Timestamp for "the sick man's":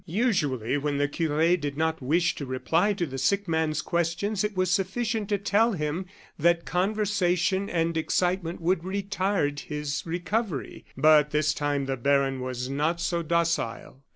3.05-3.83